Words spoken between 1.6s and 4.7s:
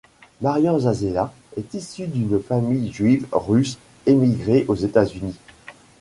issue d'une famille juive russe émigrée